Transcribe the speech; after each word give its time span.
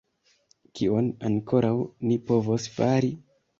Kion 0.79 1.09
ankoraŭ 1.29 1.71
ni 2.11 2.19
povos 2.33 2.69
fari? 2.81 3.15